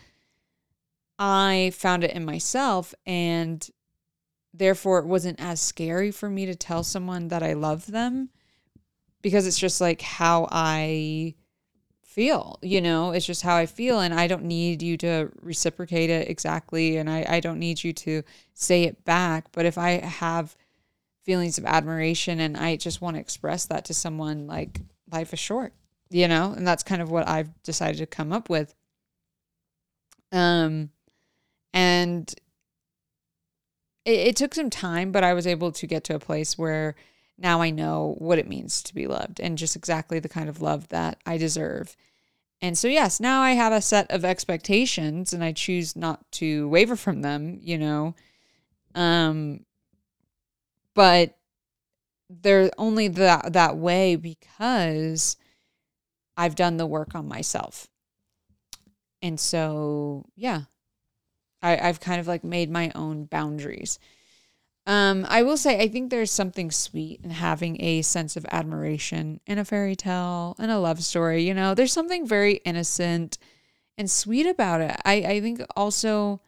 I 1.19 1.73
found 1.75 2.05
it 2.05 2.12
in 2.12 2.25
myself. 2.25 2.95
And 3.05 3.69
therefore, 4.55 5.00
it 5.00 5.07
wasn't 5.07 5.41
as 5.41 5.61
scary 5.61 6.11
for 6.11 6.31
me 6.31 6.47
to 6.47 6.55
tell 6.55 6.83
someone 6.83 7.29
that 7.29 7.43
I 7.43 7.53
love 7.53 7.87
them 7.87 8.31
because 9.21 9.47
it's 9.47 9.59
just 9.59 9.81
like 9.81 10.00
how 10.00 10.49
I 10.50 11.35
feel, 12.18 12.58
you 12.62 12.80
know, 12.80 13.12
it's 13.12 13.26
just 13.26 13.42
how 13.42 13.56
I 13.56 13.66
feel. 13.66 14.00
And 14.00 14.12
I 14.12 14.26
don't 14.26 14.44
need 14.44 14.82
you 14.82 14.96
to 14.98 15.30
reciprocate 15.40 16.10
it 16.10 16.28
exactly. 16.28 16.96
And 16.96 17.08
I, 17.08 17.25
I 17.28 17.40
don't 17.40 17.58
need 17.58 17.84
you 17.84 17.92
to 17.92 18.22
say 18.54 18.84
it 18.84 19.04
back. 19.04 19.52
But 19.52 19.66
if 19.66 19.78
I 19.78 20.00
have 20.04 20.56
feelings 21.25 21.58
of 21.58 21.64
admiration 21.64 22.40
and 22.40 22.56
I 22.56 22.76
just 22.76 23.00
want 23.00 23.16
to 23.16 23.20
express 23.20 23.66
that 23.66 23.84
to 23.87 23.94
someone, 23.94 24.46
like 24.46 24.80
life 25.10 25.32
is 25.32 25.38
short 25.38 25.72
you 26.10 26.28
know, 26.28 26.52
and 26.56 26.66
that's 26.66 26.82
kind 26.82 27.02
of 27.02 27.10
what 27.10 27.28
I've 27.28 27.62
decided 27.62 27.98
to 27.98 28.06
come 28.06 28.32
up 28.32 28.48
with. 28.48 28.75
Um, 30.32 30.90
and 31.72 32.32
it, 34.04 34.28
it 34.28 34.37
took 34.37 34.54
some 34.54 34.70
time, 34.70 35.12
but 35.12 35.25
I 35.25 35.34
was 35.34 35.46
able 35.46 35.72
to 35.72 35.87
get 35.87 36.04
to 36.04 36.14
a 36.14 36.20
place 36.20 36.56
where 36.56 36.94
now 37.37 37.60
I 37.60 37.70
know 37.70 38.16
what 38.18 38.38
it 38.38 38.48
means 38.48 38.82
to 38.84 38.94
be 38.94 39.06
loved 39.06 39.40
and 39.40 39.58
just 39.58 39.76
exactly 39.76 40.18
the 40.18 40.28
kind 40.28 40.48
of 40.48 40.60
love 40.60 40.88
that 40.88 41.18
I 41.26 41.37
deserve. 41.37 41.96
And 42.61 42.77
so, 42.77 42.88
yes, 42.88 43.21
now 43.21 43.41
I 43.41 43.53
have 43.53 43.73
a 43.73 43.81
set 43.81 44.11
of 44.11 44.25
expectations 44.25 45.33
and 45.33 45.45
I 45.45 45.53
choose 45.53 45.95
not 45.95 46.31
to 46.33 46.69
waver 46.69 46.97
from 46.97 47.23
them, 47.23 47.59
you 47.62 47.79
know. 47.79 48.15
Um, 48.95 49.65
but 50.95 51.37
they're 52.29 52.71
only 52.77 53.09
that 53.09 53.53
that 53.53 53.77
way 53.77 54.17
because 54.17 55.37
I've 56.37 56.57
done 56.57 56.77
the 56.77 56.87
work 56.87 57.15
on 57.15 57.29
myself. 57.29 57.87
And 59.23 59.38
so, 59.38 60.27
yeah, 60.37 60.62
I, 61.62 61.88
I've 61.88 62.00
kind 62.00 62.21
of 62.21 62.27
like 62.27 62.45
made 62.45 62.71
my 62.71 62.91
own 62.95 63.25
boundaries. 63.25 63.99
Um, 64.88 65.26
I 65.28 65.42
will 65.42 65.59
say, 65.59 65.78
I 65.78 65.87
think 65.87 66.09
there's 66.09 66.30
something 66.30 66.71
sweet 66.71 67.21
in 67.23 67.28
having 67.28 67.76
a 67.83 68.00
sense 68.00 68.38
of 68.38 68.47
admiration 68.50 69.38
in 69.47 69.59
a 69.59 69.64
fairy 69.64 69.95
tale 69.95 70.57
and 70.59 70.71
a 70.71 70.78
love 70.78 71.04
story. 71.04 71.42
You 71.42 71.52
know, 71.52 71.75
there's 71.75 71.92
something 71.92 72.26
very 72.26 72.54
innocent 72.64 73.37
and 73.99 74.11
sweet 74.11 74.47
about 74.47 74.80
it. 74.80 74.97
I, 75.04 75.16
I 75.16 75.40
think 75.42 75.61
also, 75.76 76.40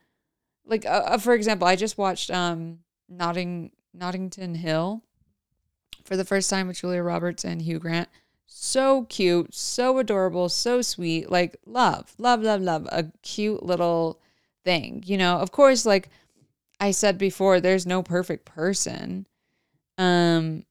like, 0.64 0.86
uh, 0.86 1.02
uh 1.04 1.18
for 1.18 1.34
example, 1.34 1.68
I 1.68 1.76
just 1.76 1.98
watched 1.98 2.30
um, 2.30 2.78
Notting, 3.10 3.72
Nottington 3.92 4.54
Hill 4.54 5.02
for 6.04 6.16
the 6.16 6.24
first 6.24 6.48
time 6.48 6.66
with 6.66 6.78
Julia 6.78 7.02
Roberts 7.02 7.44
and 7.44 7.60
Hugh 7.60 7.78
Grant 7.78 8.08
so 8.46 9.04
cute, 9.04 9.54
so 9.54 9.98
adorable, 9.98 10.48
so 10.48 10.82
sweet. 10.82 11.30
Like, 11.30 11.56
love, 11.66 12.14
love, 12.18 12.42
love, 12.42 12.60
love. 12.60 12.88
A 12.90 13.04
cute 13.22 13.62
little 13.62 14.18
thing. 14.64 15.04
You 15.06 15.18
know, 15.18 15.36
of 15.36 15.52
course, 15.52 15.86
like 15.86 16.08
I 16.80 16.90
said 16.92 17.18
before, 17.18 17.60
there's 17.60 17.86
no 17.86 18.02
perfect 18.02 18.46
person. 18.46 19.26
Um, 19.98 20.64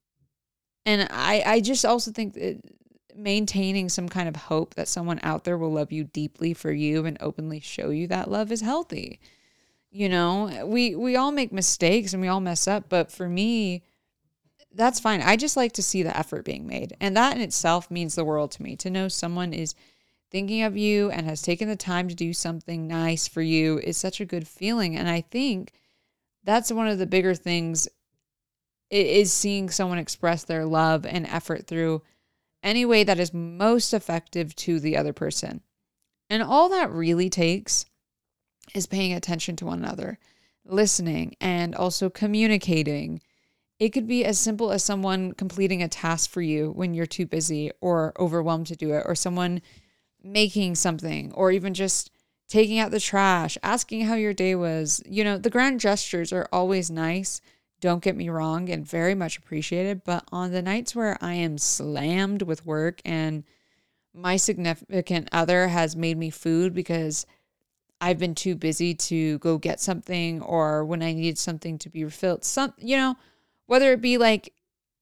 and 0.84 1.08
I, 1.10 1.42
I 1.46 1.60
just 1.60 1.84
also 1.84 2.10
think 2.10 2.34
that 2.34 2.60
maintaining 3.14 3.88
some 3.88 4.08
kind 4.08 4.28
of 4.28 4.36
hope 4.36 4.74
that 4.74 4.88
someone 4.88 5.20
out 5.22 5.44
there 5.44 5.58
will 5.58 5.72
love 5.72 5.92
you 5.92 6.04
deeply 6.04 6.54
for 6.54 6.72
you 6.72 7.06
and 7.06 7.16
openly 7.20 7.60
show 7.60 7.90
you 7.90 8.06
that 8.08 8.30
love 8.30 8.50
is 8.50 8.60
healthy. 8.60 9.20
You 9.90 10.08
know, 10.08 10.66
we 10.66 10.94
we 10.94 11.16
all 11.16 11.32
make 11.32 11.52
mistakes 11.52 12.12
and 12.12 12.22
we 12.22 12.28
all 12.28 12.40
mess 12.40 12.68
up, 12.68 12.88
but 12.88 13.10
for 13.10 13.28
me, 13.28 13.82
that's 14.72 15.00
fine. 15.00 15.20
I 15.20 15.36
just 15.36 15.56
like 15.56 15.72
to 15.72 15.82
see 15.82 16.02
the 16.02 16.16
effort 16.16 16.44
being 16.44 16.66
made. 16.66 16.96
And 17.00 17.16
that 17.16 17.34
in 17.34 17.42
itself 17.42 17.90
means 17.90 18.14
the 18.14 18.24
world 18.24 18.52
to 18.52 18.62
me 18.62 18.76
to 18.76 18.90
know 18.90 19.08
someone 19.08 19.52
is 19.52 19.74
thinking 20.30 20.62
of 20.62 20.76
you 20.76 21.10
and 21.10 21.26
has 21.26 21.42
taken 21.42 21.68
the 21.68 21.76
time 21.76 22.08
to 22.08 22.14
do 22.14 22.32
something 22.32 22.86
nice 22.86 23.26
for 23.26 23.42
you 23.42 23.78
is 23.78 23.96
such 23.96 24.20
a 24.20 24.24
good 24.24 24.46
feeling. 24.46 24.96
And 24.96 25.08
I 25.08 25.22
think 25.22 25.72
that's 26.44 26.72
one 26.72 26.88
of 26.88 26.98
the 26.98 27.06
bigger 27.06 27.34
things 27.34 27.88
is 28.90 29.32
seeing 29.32 29.70
someone 29.70 29.98
express 29.98 30.44
their 30.44 30.64
love 30.64 31.06
and 31.06 31.26
effort 31.26 31.66
through 31.66 32.02
any 32.62 32.84
way 32.84 33.04
that 33.04 33.20
is 33.20 33.32
most 33.32 33.94
effective 33.94 34.54
to 34.56 34.80
the 34.80 34.96
other 34.96 35.12
person. 35.12 35.60
And 36.28 36.42
all 36.42 36.68
that 36.70 36.90
really 36.90 37.30
takes 37.30 37.86
is 38.74 38.86
paying 38.86 39.12
attention 39.12 39.56
to 39.56 39.66
one 39.66 39.78
another, 39.78 40.18
listening, 40.64 41.36
and 41.40 41.74
also 41.74 42.10
communicating 42.10 43.20
it 43.80 43.94
could 43.94 44.06
be 44.06 44.26
as 44.26 44.38
simple 44.38 44.70
as 44.70 44.84
someone 44.84 45.32
completing 45.32 45.82
a 45.82 45.88
task 45.88 46.28
for 46.28 46.42
you 46.42 46.70
when 46.72 46.92
you're 46.92 47.06
too 47.06 47.24
busy 47.24 47.72
or 47.80 48.12
overwhelmed 48.20 48.66
to 48.66 48.76
do 48.76 48.92
it, 48.92 49.04
or 49.06 49.14
someone 49.14 49.62
making 50.22 50.74
something, 50.74 51.32
or 51.32 51.50
even 51.50 51.72
just 51.72 52.10
taking 52.50 52.80
out 52.80 52.90
the 52.90 53.00
trash, 53.00 53.56
asking 53.62 54.02
how 54.02 54.16
your 54.16 54.34
day 54.34 54.54
was. 54.54 55.00
You 55.06 55.24
know, 55.24 55.38
the 55.38 55.50
grand 55.50 55.80
gestures 55.80 56.32
are 56.32 56.48
always 56.52 56.90
nice, 56.90 57.40
don't 57.80 58.02
get 58.02 58.16
me 58.16 58.28
wrong, 58.28 58.68
and 58.68 58.86
very 58.86 59.14
much 59.14 59.38
appreciated. 59.38 60.02
But 60.04 60.24
on 60.32 60.50
the 60.50 60.60
nights 60.60 60.94
where 60.94 61.16
I 61.22 61.34
am 61.34 61.56
slammed 61.56 62.42
with 62.42 62.66
work 62.66 63.00
and 63.04 63.44
my 64.12 64.36
significant 64.36 65.28
other 65.30 65.68
has 65.68 65.94
made 65.94 66.18
me 66.18 66.28
food 66.30 66.74
because 66.74 67.24
I've 68.00 68.18
been 68.18 68.34
too 68.34 68.56
busy 68.56 68.94
to 68.94 69.38
go 69.38 69.56
get 69.56 69.80
something, 69.80 70.42
or 70.42 70.84
when 70.84 71.02
I 71.02 71.12
needed 71.12 71.38
something 71.38 71.78
to 71.78 71.88
be 71.88 72.02
refilled, 72.02 72.44
some, 72.44 72.74
you 72.78 72.96
know, 72.96 73.16
whether 73.66 73.92
it 73.92 74.00
be 74.00 74.18
like, 74.18 74.52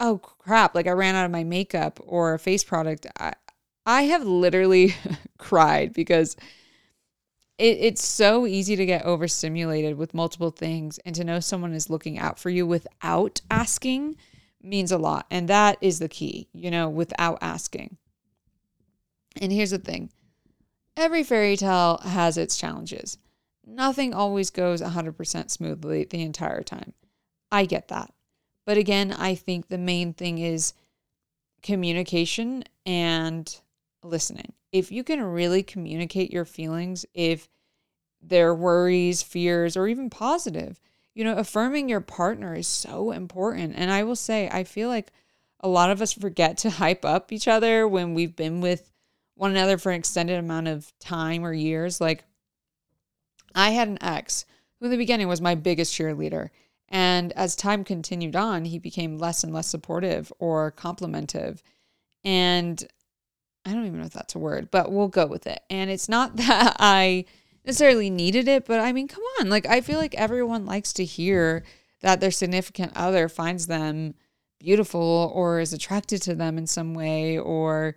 oh 0.00 0.18
crap, 0.18 0.74
like 0.74 0.86
I 0.86 0.90
ran 0.90 1.14
out 1.14 1.24
of 1.24 1.30
my 1.30 1.44
makeup 1.44 1.98
or 2.04 2.34
a 2.34 2.38
face 2.38 2.62
product, 2.62 3.06
I, 3.18 3.32
I 3.86 4.02
have 4.02 4.24
literally 4.24 4.94
cried 5.38 5.94
because 5.94 6.36
it, 7.58 7.78
it's 7.80 8.06
so 8.06 8.46
easy 8.46 8.76
to 8.76 8.86
get 8.86 9.04
overstimulated 9.04 9.96
with 9.96 10.14
multiple 10.14 10.50
things 10.50 10.98
and 11.04 11.14
to 11.16 11.24
know 11.24 11.40
someone 11.40 11.74
is 11.74 11.90
looking 11.90 12.18
out 12.18 12.38
for 12.38 12.50
you 12.50 12.66
without 12.66 13.40
asking 13.50 14.16
means 14.62 14.92
a 14.92 14.98
lot. 14.98 15.26
And 15.30 15.48
that 15.48 15.76
is 15.80 15.98
the 15.98 16.08
key, 16.08 16.48
you 16.52 16.70
know, 16.70 16.88
without 16.88 17.38
asking. 17.40 17.96
And 19.40 19.52
here's 19.52 19.70
the 19.70 19.78
thing 19.78 20.10
every 20.96 21.22
fairy 21.22 21.56
tale 21.56 22.00
has 22.04 22.38
its 22.38 22.56
challenges. 22.56 23.18
Nothing 23.66 24.14
always 24.14 24.50
goes 24.50 24.80
100% 24.80 25.50
smoothly 25.50 26.04
the 26.04 26.22
entire 26.22 26.62
time. 26.62 26.94
I 27.52 27.66
get 27.66 27.88
that. 27.88 28.12
But 28.64 28.78
again, 28.78 29.12
I 29.12 29.34
think 29.34 29.68
the 29.68 29.78
main 29.78 30.14
thing 30.14 30.38
is 30.38 30.72
communication 31.62 32.64
and 32.86 33.60
listening. 34.02 34.52
If 34.72 34.92
you 34.92 35.04
can 35.04 35.22
really 35.22 35.62
communicate 35.62 36.32
your 36.32 36.44
feelings, 36.44 37.06
if 37.14 37.48
they're 38.20 38.54
worries, 38.54 39.22
fears, 39.22 39.76
or 39.76 39.88
even 39.88 40.10
positive, 40.10 40.80
you 41.14 41.24
know, 41.24 41.34
affirming 41.34 41.88
your 41.88 42.00
partner 42.00 42.54
is 42.54 42.68
so 42.68 43.10
important. 43.12 43.74
And 43.76 43.90
I 43.90 44.04
will 44.04 44.16
say, 44.16 44.48
I 44.48 44.64
feel 44.64 44.88
like 44.88 45.12
a 45.60 45.68
lot 45.68 45.90
of 45.90 46.00
us 46.00 46.12
forget 46.12 46.58
to 46.58 46.70
hype 46.70 47.04
up 47.04 47.32
each 47.32 47.48
other 47.48 47.88
when 47.88 48.14
we've 48.14 48.36
been 48.36 48.60
with 48.60 48.90
one 49.34 49.50
another 49.50 49.78
for 49.78 49.90
an 49.90 49.98
extended 49.98 50.38
amount 50.38 50.68
of 50.68 50.92
time 50.98 51.44
or 51.44 51.52
years. 51.52 52.00
Like, 52.00 52.24
I 53.54 53.70
had 53.70 53.88
an 53.88 54.02
ex 54.02 54.44
who, 54.78 54.86
in 54.86 54.90
the 54.90 54.96
beginning, 54.96 55.28
was 55.28 55.40
my 55.40 55.54
biggest 55.54 55.92
cheerleader. 55.94 56.50
And 56.88 57.32
as 57.32 57.54
time 57.56 57.84
continued 57.84 58.36
on, 58.36 58.64
he 58.64 58.78
became 58.78 59.18
less 59.18 59.44
and 59.44 59.52
less 59.52 59.66
supportive 59.66 60.32
or 60.38 60.70
complimentive. 60.70 61.62
And 62.24 62.82
I 63.64 63.72
don't 63.72 63.86
even 63.86 64.00
know 64.00 64.06
if 64.06 64.12
that's 64.12 64.34
a 64.34 64.38
word, 64.38 64.70
but 64.70 64.90
we'll 64.90 65.08
go 65.08 65.26
with 65.26 65.46
it. 65.46 65.60
And 65.68 65.90
it's 65.90 66.08
not 66.08 66.36
that 66.38 66.76
I 66.78 67.24
necessarily 67.64 68.10
needed 68.10 68.48
it, 68.48 68.66
but 68.66 68.80
I 68.80 68.92
mean, 68.92 69.08
come 69.08 69.24
on. 69.38 69.50
Like, 69.50 69.66
I 69.66 69.80
feel 69.80 69.98
like 69.98 70.14
everyone 70.14 70.66
likes 70.66 70.92
to 70.94 71.04
hear 71.04 71.64
that 72.00 72.20
their 72.20 72.30
significant 72.30 72.92
other 72.96 73.28
finds 73.28 73.66
them 73.66 74.14
beautiful 74.58 75.32
or 75.34 75.60
is 75.60 75.72
attracted 75.72 76.22
to 76.22 76.34
them 76.34 76.58
in 76.58 76.66
some 76.66 76.94
way 76.94 77.38
or, 77.38 77.96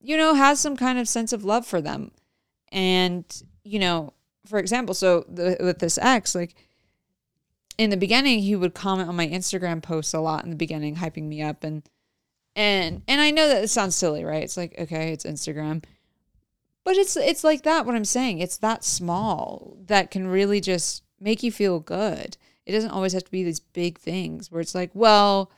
you 0.00 0.16
know, 0.16 0.34
has 0.34 0.60
some 0.60 0.76
kind 0.76 0.98
of 0.98 1.08
sense 1.08 1.32
of 1.32 1.44
love 1.44 1.66
for 1.66 1.80
them. 1.80 2.12
And, 2.70 3.24
you 3.64 3.78
know, 3.78 4.12
for 4.46 4.58
example, 4.58 4.94
so 4.94 5.24
the, 5.28 5.56
with 5.60 5.78
this 5.78 5.98
ex, 5.98 6.34
like, 6.34 6.54
in 7.78 7.90
the 7.90 7.96
beginning, 7.96 8.38
he 8.38 8.56
would 8.56 8.74
comment 8.74 9.08
on 9.08 9.16
my 9.16 9.26
Instagram 9.26 9.82
posts 9.82 10.14
a 10.14 10.20
lot 10.20 10.44
in 10.44 10.50
the 10.50 10.56
beginning, 10.56 10.96
hyping 10.96 11.24
me 11.24 11.42
up 11.42 11.62
and 11.62 11.82
and 12.56 13.02
and 13.06 13.20
I 13.20 13.30
know 13.30 13.46
that 13.46 13.62
it 13.62 13.68
sounds 13.68 13.94
silly, 13.94 14.24
right? 14.24 14.42
It's 14.42 14.56
like, 14.56 14.74
okay, 14.78 15.12
it's 15.12 15.26
Instagram. 15.26 15.84
But 16.84 16.96
it's 16.96 17.16
it's 17.16 17.44
like 17.44 17.62
that 17.62 17.84
what 17.84 17.94
I'm 17.94 18.04
saying. 18.04 18.38
It's 18.38 18.56
that 18.58 18.82
small 18.82 19.76
that 19.86 20.10
can 20.10 20.26
really 20.26 20.60
just 20.60 21.02
make 21.20 21.42
you 21.42 21.52
feel 21.52 21.78
good. 21.78 22.38
It 22.64 22.72
doesn't 22.72 22.90
always 22.90 23.12
have 23.12 23.24
to 23.24 23.30
be 23.30 23.44
these 23.44 23.60
big 23.60 23.98
things 23.98 24.50
where 24.50 24.60
it's 24.60 24.74
like, 24.74 24.90
well, 24.94 25.52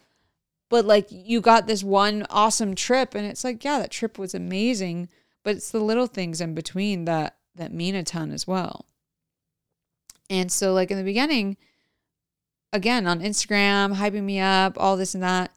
but 0.68 0.84
like 0.84 1.06
you 1.10 1.40
got 1.40 1.66
this 1.66 1.84
one 1.84 2.26
awesome 2.30 2.74
trip 2.74 3.14
and 3.14 3.24
it's 3.24 3.44
like, 3.44 3.64
yeah, 3.64 3.78
that 3.78 3.92
trip 3.92 4.18
was 4.18 4.34
amazing, 4.34 5.08
but 5.44 5.56
it's 5.56 5.70
the 5.70 5.80
little 5.80 6.06
things 6.06 6.40
in 6.40 6.54
between 6.54 7.04
that 7.04 7.36
that 7.54 7.72
mean 7.72 7.94
a 7.94 8.02
ton 8.02 8.32
as 8.32 8.46
well. 8.46 8.86
And 10.28 10.50
so 10.50 10.72
like 10.74 10.90
in 10.90 10.98
the 10.98 11.04
beginning, 11.04 11.56
again 12.72 13.06
on 13.06 13.20
Instagram, 13.20 13.94
hyping 13.94 14.24
me 14.24 14.40
up, 14.40 14.74
all 14.76 14.96
this 14.96 15.14
and 15.14 15.22
that. 15.22 15.52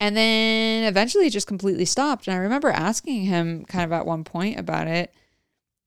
And 0.00 0.16
then 0.16 0.84
eventually 0.84 1.26
it 1.26 1.30
just 1.30 1.46
completely 1.46 1.84
stopped. 1.84 2.28
And 2.28 2.36
I 2.36 2.38
remember 2.38 2.70
asking 2.70 3.22
him 3.22 3.64
kind 3.64 3.84
of 3.84 3.92
at 3.92 4.06
one 4.06 4.24
point 4.24 4.58
about 4.58 4.86
it, 4.86 5.12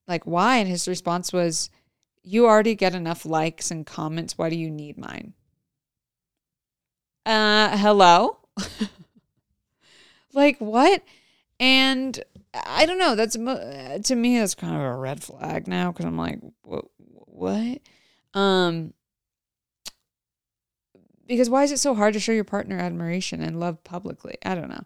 like 0.08 0.25
why? 0.25 0.58
And 0.58 0.68
his 0.68 0.88
response 0.88 1.32
was, 1.32 1.70
You 2.24 2.46
already 2.46 2.75
get 2.75 2.94
enough 2.94 3.25
likes 3.25 3.72
and 3.72 3.86
comments. 3.86 4.38
Why 4.38 4.50
do 4.50 4.58
you 4.58 4.70
need 4.70 4.98
mine? 4.98 5.34
Uh, 7.25 7.77
hello? 7.77 8.39
like 10.34 10.58
what? 10.58 11.03
And 11.60 12.22
I 12.53 12.86
don't 12.86 12.98
know. 13.00 13.15
That's 13.15 13.36
to 13.36 14.15
me, 14.15 14.39
that's 14.39 14.56
kind 14.56 14.75
of 14.75 14.82
a 14.82 14.96
red 14.96 15.24
flag 15.24 15.68
now 15.68 15.91
because 15.91 16.06
I'm 16.06 16.18
like, 16.18 16.39
what? 16.63 16.86
What? 16.98 17.80
Um, 18.34 18.94
because 21.32 21.50
why 21.50 21.64
is 21.64 21.72
it 21.72 21.80
so 21.80 21.96
hard 21.96 22.14
to 22.14 22.20
show 22.20 22.34
your 22.34 22.44
partner 22.44 22.78
admiration 22.78 23.42
and 23.42 23.58
love 23.58 23.82
publicly? 23.86 24.36
I 24.44 24.54
don't 24.54 24.68
know. 24.68 24.84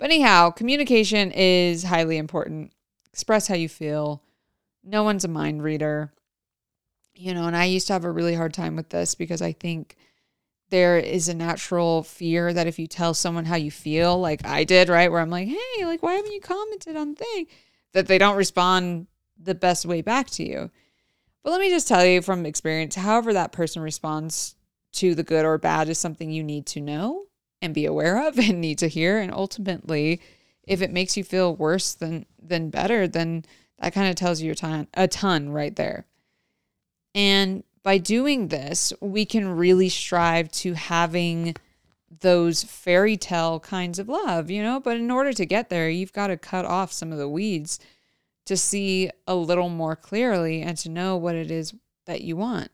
But 0.00 0.10
anyhow, 0.10 0.50
communication 0.50 1.30
is 1.30 1.84
highly 1.84 2.16
important. 2.16 2.72
Express 3.12 3.46
how 3.46 3.54
you 3.54 3.68
feel. 3.68 4.20
No 4.82 5.04
one's 5.04 5.24
a 5.24 5.28
mind 5.28 5.62
reader. 5.62 6.12
You 7.14 7.32
know, 7.32 7.46
and 7.46 7.56
I 7.56 7.66
used 7.66 7.86
to 7.86 7.92
have 7.92 8.04
a 8.04 8.10
really 8.10 8.34
hard 8.34 8.52
time 8.52 8.74
with 8.74 8.88
this 8.88 9.14
because 9.14 9.40
I 9.40 9.52
think 9.52 9.94
there 10.70 10.98
is 10.98 11.28
a 11.28 11.34
natural 11.34 12.02
fear 12.02 12.52
that 12.52 12.66
if 12.66 12.76
you 12.76 12.88
tell 12.88 13.14
someone 13.14 13.44
how 13.44 13.54
you 13.54 13.70
feel, 13.70 14.18
like 14.18 14.44
I 14.44 14.64
did, 14.64 14.88
right, 14.88 15.12
where 15.12 15.20
I'm 15.20 15.30
like, 15.30 15.46
hey, 15.46 15.84
like, 15.84 16.02
why 16.02 16.14
haven't 16.14 16.32
you 16.32 16.40
commented 16.40 16.96
on 16.96 17.10
the 17.10 17.24
thing? 17.24 17.46
That 17.92 18.08
they 18.08 18.18
don't 18.18 18.36
respond 18.36 19.06
the 19.40 19.54
best 19.54 19.86
way 19.86 20.02
back 20.02 20.28
to 20.30 20.44
you. 20.44 20.72
But 21.44 21.50
let 21.50 21.60
me 21.60 21.68
just 21.68 21.86
tell 21.86 22.04
you 22.04 22.20
from 22.20 22.46
experience, 22.46 22.96
however 22.96 23.32
that 23.34 23.52
person 23.52 23.80
responds 23.80 24.56
to 24.94 25.14
the 25.14 25.22
good 25.22 25.44
or 25.44 25.58
bad 25.58 25.88
is 25.88 25.98
something 25.98 26.30
you 26.30 26.42
need 26.42 26.66
to 26.66 26.80
know 26.80 27.26
and 27.60 27.74
be 27.74 27.86
aware 27.86 28.26
of 28.26 28.38
and 28.38 28.60
need 28.60 28.78
to 28.78 28.88
hear. 28.88 29.18
And 29.18 29.32
ultimately, 29.32 30.20
if 30.64 30.82
it 30.82 30.92
makes 30.92 31.16
you 31.16 31.24
feel 31.24 31.54
worse 31.54 31.94
than 31.94 32.26
than 32.42 32.70
better, 32.70 33.06
then 33.06 33.44
that 33.78 33.92
kind 33.92 34.08
of 34.08 34.16
tells 34.16 34.40
you 34.40 34.52
a 34.52 34.54
ton, 34.54 34.86
a 34.94 35.08
ton 35.08 35.50
right 35.50 35.74
there. 35.74 36.06
And 37.14 37.64
by 37.82 37.98
doing 37.98 38.48
this, 38.48 38.92
we 39.00 39.24
can 39.24 39.56
really 39.56 39.88
strive 39.88 40.50
to 40.52 40.72
having 40.72 41.54
those 42.20 42.64
fairy 42.64 43.16
tale 43.16 43.60
kinds 43.60 43.98
of 43.98 44.08
love, 44.08 44.50
you 44.50 44.62
know? 44.62 44.80
But 44.80 44.96
in 44.96 45.10
order 45.10 45.32
to 45.32 45.46
get 45.46 45.68
there, 45.68 45.88
you've 45.90 46.12
got 46.12 46.28
to 46.28 46.36
cut 46.36 46.64
off 46.64 46.92
some 46.92 47.12
of 47.12 47.18
the 47.18 47.28
weeds 47.28 47.78
to 48.46 48.56
see 48.56 49.10
a 49.26 49.34
little 49.34 49.68
more 49.68 49.96
clearly 49.96 50.62
and 50.62 50.76
to 50.78 50.88
know 50.88 51.16
what 51.16 51.34
it 51.34 51.50
is 51.50 51.74
that 52.06 52.22
you 52.22 52.36
want. 52.36 52.70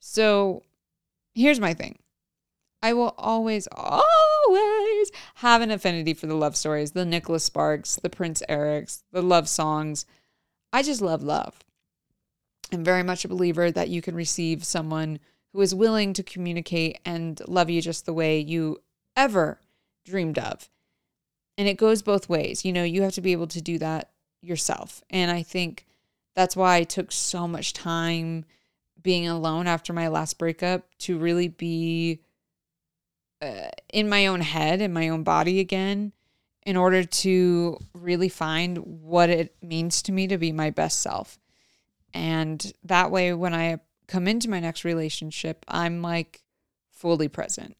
So, 0.00 0.62
here's 1.34 1.60
my 1.60 1.74
thing 1.74 1.98
I 2.82 2.92
will 2.92 3.14
always, 3.16 3.66
always 3.72 5.10
have 5.36 5.62
an 5.62 5.70
affinity 5.70 6.14
for 6.14 6.26
the 6.26 6.34
love 6.34 6.56
stories, 6.56 6.92
the 6.92 7.04
Nicholas 7.04 7.44
Sparks, 7.44 7.96
the 7.96 8.10
Prince 8.10 8.42
Erics, 8.48 9.02
the 9.12 9.22
love 9.22 9.48
songs. 9.48 10.06
I 10.72 10.82
just 10.82 11.00
love 11.00 11.22
love. 11.22 11.60
I'm 12.72 12.84
very 12.84 13.02
much 13.02 13.24
a 13.24 13.28
believer 13.28 13.70
that 13.70 13.88
you 13.88 14.02
can 14.02 14.14
receive 14.14 14.64
someone 14.64 15.18
who 15.52 15.60
is 15.60 15.74
willing 15.74 16.12
to 16.14 16.22
communicate 16.22 16.98
and 17.04 17.40
love 17.46 17.70
you 17.70 17.80
just 17.80 18.06
the 18.06 18.12
way 18.12 18.38
you 18.38 18.82
ever 19.16 19.60
dreamed 20.04 20.38
of. 20.38 20.68
And 21.56 21.68
it 21.68 21.78
goes 21.78 22.02
both 22.02 22.28
ways. 22.28 22.64
You 22.64 22.72
know, 22.72 22.82
you 22.82 23.02
have 23.02 23.12
to 23.12 23.20
be 23.20 23.32
able 23.32 23.46
to 23.46 23.62
do 23.62 23.78
that 23.78 24.10
yourself. 24.42 25.02
And 25.08 25.30
I 25.30 25.42
think 25.42 25.86
that's 26.34 26.56
why 26.56 26.76
I 26.76 26.82
took 26.82 27.12
so 27.12 27.46
much 27.46 27.72
time 27.72 28.44
being 29.04 29.28
alone 29.28 29.68
after 29.68 29.92
my 29.92 30.08
last 30.08 30.38
breakup 30.38 30.82
to 30.98 31.16
really 31.18 31.46
be 31.46 32.18
uh, 33.40 33.68
in 33.92 34.08
my 34.08 34.26
own 34.26 34.40
head 34.40 34.80
and 34.80 34.92
my 34.92 35.10
own 35.10 35.22
body 35.22 35.60
again 35.60 36.12
in 36.66 36.76
order 36.76 37.04
to 37.04 37.78
really 37.92 38.30
find 38.30 38.78
what 38.78 39.28
it 39.30 39.54
means 39.62 40.02
to 40.02 40.12
me 40.12 40.26
to 40.26 40.38
be 40.38 40.50
my 40.50 40.70
best 40.70 41.00
self. 41.00 41.38
And 42.14 42.72
that 42.84 43.10
way, 43.10 43.34
when 43.34 43.54
I 43.54 43.78
come 44.08 44.26
into 44.26 44.48
my 44.48 44.60
next 44.60 44.84
relationship, 44.84 45.64
I'm 45.68 46.00
like 46.00 46.42
fully 46.90 47.28
present. 47.28 47.76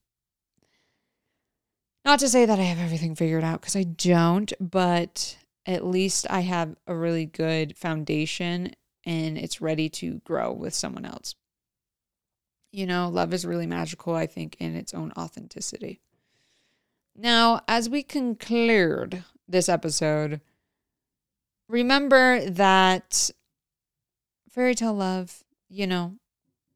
Not 2.05 2.19
to 2.19 2.29
say 2.29 2.45
that 2.45 2.59
I 2.59 2.65
have 2.65 2.79
everything 2.79 3.15
figured 3.15 3.45
out 3.45 3.63
because 3.63 3.77
I 3.77 3.85
don't, 3.85 4.53
but 4.61 5.39
at 5.65 5.87
least 5.87 6.27
I 6.29 6.41
have 6.41 6.77
a 6.87 6.95
really 6.95 7.25
good 7.25 7.79
foundation 7.79 8.75
and 9.05 9.37
it's 9.39 9.61
ready 9.61 9.89
to 9.89 10.21
grow 10.25 10.53
with 10.53 10.75
someone 10.75 11.05
else. 11.05 11.35
You 12.73 12.87
know, 12.87 13.09
love 13.09 13.33
is 13.33 13.47
really 13.47 13.67
magical, 13.67 14.15
I 14.15 14.27
think, 14.27 14.57
in 14.59 14.75
its 14.75 14.95
own 14.95 15.13
authenticity. 15.17 16.01
Now, 17.17 17.61
as 17.69 17.89
we 17.89 18.03
conclude 18.03 19.23
this 19.47 19.69
episode, 19.69 20.41
remember 21.69 22.49
that 22.51 23.31
fairy 24.51 24.75
tale 24.75 24.95
love, 24.95 25.45
you 25.69 25.87
know, 25.87 26.15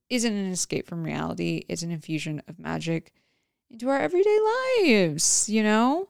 isn't 0.08 0.32
an 0.32 0.50
escape 0.50 0.86
from 0.86 1.02
reality, 1.02 1.64
it's 1.68 1.82
an 1.82 1.90
infusion 1.90 2.42
of 2.48 2.58
magic 2.58 3.12
into 3.70 3.88
our 3.88 3.98
everyday 3.98 4.38
lives, 4.80 5.48
you 5.48 5.62
know? 5.62 6.08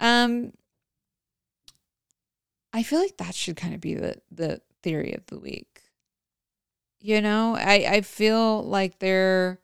Um 0.00 0.52
I 2.72 2.82
feel 2.82 2.98
like 3.00 3.16
that 3.16 3.34
should 3.34 3.56
kind 3.56 3.74
of 3.74 3.80
be 3.80 3.94
the 3.94 4.20
the 4.30 4.60
theory 4.86 5.12
of 5.14 5.26
the 5.26 5.38
week. 5.38 5.82
You 7.00 7.20
know, 7.20 7.56
I, 7.56 7.86
I 7.88 8.00
feel 8.02 8.62
like 8.62 9.00
there 9.00 9.58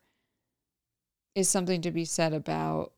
is 1.33 1.47
something 1.47 1.81
to 1.81 1.91
be 1.91 2.03
said 2.03 2.33
about 2.33 2.91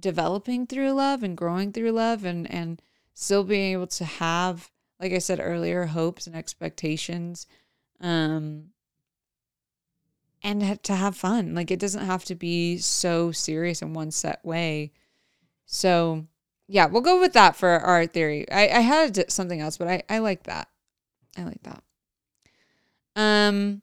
developing 0.00 0.66
through 0.66 0.92
love 0.92 1.22
and 1.22 1.36
growing 1.36 1.72
through 1.72 1.90
love 1.90 2.24
and, 2.24 2.50
and 2.50 2.80
still 3.12 3.44
being 3.44 3.72
able 3.74 3.86
to 3.88 4.04
have, 4.06 4.70
like 4.98 5.12
I 5.12 5.18
said 5.18 5.40
earlier, 5.42 5.84
hopes 5.84 6.26
and 6.26 6.34
expectations. 6.34 7.46
Um, 8.00 8.70
and 10.42 10.82
to 10.84 10.94
have 10.94 11.16
fun. 11.18 11.54
Like 11.54 11.70
it 11.70 11.78
doesn't 11.78 12.06
have 12.06 12.24
to 12.24 12.34
be 12.34 12.78
so 12.78 13.30
serious 13.30 13.82
in 13.82 13.92
one 13.92 14.10
set 14.10 14.42
way. 14.42 14.92
So 15.66 16.28
yeah, 16.66 16.86
we'll 16.86 17.02
go 17.02 17.20
with 17.20 17.34
that 17.34 17.56
for 17.56 17.68
our 17.68 18.06
theory. 18.06 18.50
I, 18.50 18.68
I 18.68 18.80
had 18.80 19.30
something 19.30 19.60
else, 19.60 19.76
but 19.76 19.88
I, 19.88 20.02
I 20.08 20.18
like 20.18 20.44
that. 20.44 20.68
I 21.36 21.44
like 21.44 21.62
that. 21.62 21.82
Um, 23.16 23.82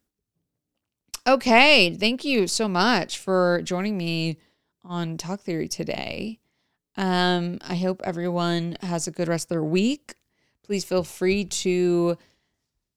okay. 1.26 1.94
Thank 1.94 2.24
you 2.24 2.46
so 2.46 2.68
much 2.68 3.18
for 3.18 3.62
joining 3.62 3.96
me 3.96 4.38
on 4.84 5.16
Talk 5.16 5.40
Theory 5.40 5.68
today. 5.68 6.40
Um, 6.96 7.58
I 7.62 7.76
hope 7.76 8.02
everyone 8.04 8.76
has 8.82 9.06
a 9.06 9.12
good 9.12 9.28
rest 9.28 9.46
of 9.46 9.50
their 9.50 9.64
week. 9.64 10.14
Please 10.64 10.84
feel 10.84 11.04
free 11.04 11.44
to 11.44 12.18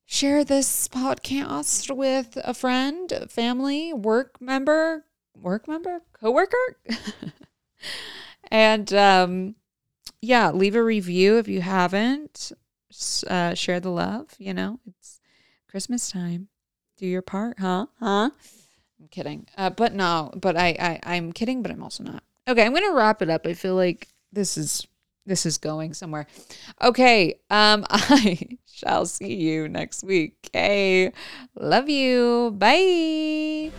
share 0.06 0.44
this 0.44 0.88
podcast 0.88 1.96
with 1.96 2.38
a 2.44 2.54
friend, 2.54 3.28
family, 3.30 3.94
work 3.94 4.42
member, 4.42 5.06
work 5.40 5.68
member, 5.68 6.02
coworker. 6.14 6.78
and 8.52 8.94
um, 8.94 9.56
yeah, 10.26 10.52
leave 10.52 10.76
a 10.76 10.84
review 10.84 11.38
if 11.38 11.48
you 11.48 11.62
haven't. 11.62 12.52
Uh, 13.28 13.54
share 13.54 13.80
the 13.80 13.90
love. 13.90 14.30
You 14.38 14.54
know, 14.54 14.80
it's 14.88 15.20
Christmas 15.70 16.10
time. 16.10 16.48
Do 16.98 17.06
your 17.06 17.22
part, 17.22 17.60
huh? 17.60 17.88
Huh? 18.00 18.30
I'm 19.00 19.08
kidding. 19.12 19.48
Uh, 19.58 19.70
but 19.70 19.94
no, 19.94 20.32
but 20.36 20.58
I, 20.58 21.00
I 21.06 21.16
I'm 21.16 21.32
kidding, 21.32 21.62
but 21.62 21.72
I'm 21.72 21.84
also 21.84 22.04
not. 22.04 22.24
Okay, 22.48 22.66
I'm 22.66 22.74
gonna 22.74 22.94
wrap 22.94 23.22
it 23.22 23.30
up. 23.30 23.46
I 23.46 23.54
feel 23.54 23.76
like 23.76 24.08
this 24.32 24.58
is 24.58 24.88
this 25.26 25.46
is 25.46 25.58
going 25.58 25.94
somewhere. 25.94 26.28
Okay, 26.82 27.40
um, 27.50 27.86
I 27.90 28.58
shall 28.72 29.06
see 29.06 29.36
you 29.36 29.68
next 29.68 30.04
week. 30.04 30.36
Okay, 30.48 31.12
love 31.56 31.90
you. 31.90 32.52
Bye. 32.58 33.72